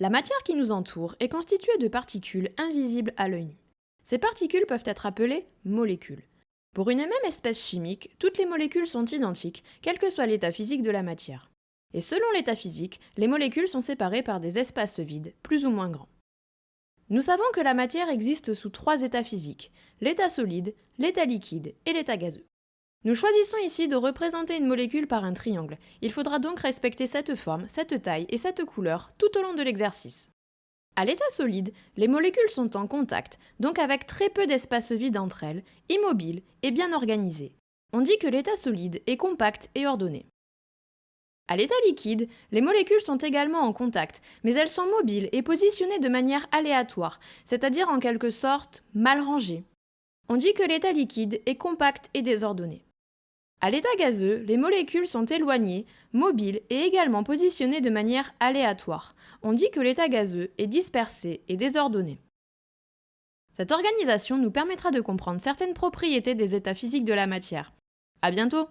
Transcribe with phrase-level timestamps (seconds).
[0.00, 3.58] La matière qui nous entoure est constituée de particules invisibles à l'œil nu.
[4.02, 6.24] Ces particules peuvent être appelées molécules.
[6.74, 10.82] Pour une même espèce chimique, toutes les molécules sont identiques, quel que soit l'état physique
[10.82, 11.50] de la matière.
[11.94, 15.90] Et selon l'état physique, les molécules sont séparées par des espaces vides, plus ou moins
[15.90, 16.08] grands.
[17.10, 21.92] Nous savons que la matière existe sous trois états physiques, l'état solide, l'état liquide et
[21.92, 22.46] l'état gazeux.
[23.04, 25.76] Nous choisissons ici de représenter une molécule par un triangle.
[26.02, 29.62] Il faudra donc respecter cette forme, cette taille et cette couleur tout au long de
[29.62, 30.30] l'exercice.
[30.94, 35.42] À l'état solide, les molécules sont en contact, donc avec très peu d'espace vide entre
[35.42, 37.54] elles, immobiles et bien organisées.
[37.92, 40.26] On dit que l'état solide est compact et ordonné.
[41.48, 45.98] À l'état liquide, les molécules sont également en contact, mais elles sont mobiles et positionnées
[45.98, 49.64] de manière aléatoire, c'est-à-dire en quelque sorte mal rangées.
[50.28, 52.84] On dit que l'état liquide est compact et désordonné.
[53.64, 59.14] À l'état gazeux, les molécules sont éloignées, mobiles et également positionnées de manière aléatoire.
[59.40, 62.20] On dit que l'état gazeux est dispersé et désordonné.
[63.52, 67.72] Cette organisation nous permettra de comprendre certaines propriétés des états physiques de la matière.
[68.20, 68.66] À bientôt!